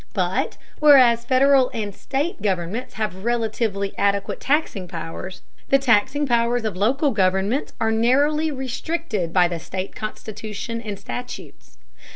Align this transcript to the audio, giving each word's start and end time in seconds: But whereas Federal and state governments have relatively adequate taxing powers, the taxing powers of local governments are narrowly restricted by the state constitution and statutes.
But 0.15 0.57
whereas 0.79 1.25
Federal 1.25 1.69
and 1.75 1.93
state 1.93 2.41
governments 2.41 2.95
have 2.95 3.23
relatively 3.23 3.95
adequate 3.99 4.39
taxing 4.39 4.87
powers, 4.87 5.43
the 5.69 5.77
taxing 5.77 6.25
powers 6.25 6.65
of 6.65 6.75
local 6.75 7.11
governments 7.11 7.73
are 7.79 7.91
narrowly 7.91 8.49
restricted 8.49 9.31
by 9.31 9.47
the 9.47 9.59
state 9.59 9.93
constitution 9.95 10.81
and 10.81 10.97
statutes. 10.97 11.77